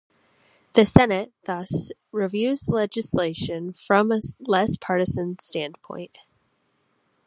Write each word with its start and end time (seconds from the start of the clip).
The 0.73 0.83
Senate, 0.83 1.31
thus, 1.45 1.91
reviews 2.11 2.67
legislation 2.67 3.71
from 3.71 4.11
a 4.11 4.19
less 4.39 4.75
partisan 4.75 5.37
standpoint. 5.37 6.17